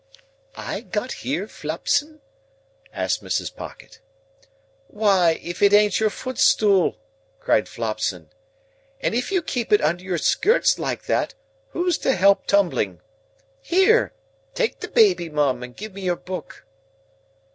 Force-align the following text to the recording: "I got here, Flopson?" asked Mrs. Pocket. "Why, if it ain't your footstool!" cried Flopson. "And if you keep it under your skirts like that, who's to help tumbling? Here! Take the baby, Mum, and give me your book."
"I 0.57 0.79
got 0.81 1.11
here, 1.11 1.47
Flopson?" 1.47 2.21
asked 2.91 3.23
Mrs. 3.23 3.55
Pocket. 3.55 3.99
"Why, 4.87 5.39
if 5.43 5.61
it 5.61 5.73
ain't 5.73 5.99
your 5.99 6.09
footstool!" 6.09 6.97
cried 7.39 7.69
Flopson. 7.69 8.31
"And 8.99 9.13
if 9.13 9.31
you 9.31 9.43
keep 9.43 9.71
it 9.71 9.79
under 9.79 10.03
your 10.03 10.17
skirts 10.17 10.79
like 10.79 11.03
that, 11.05 11.35
who's 11.69 11.99
to 11.99 12.15
help 12.15 12.47
tumbling? 12.47 12.99
Here! 13.61 14.11
Take 14.55 14.79
the 14.79 14.87
baby, 14.87 15.29
Mum, 15.29 15.61
and 15.61 15.77
give 15.77 15.93
me 15.93 16.01
your 16.01 16.15
book." 16.15 16.65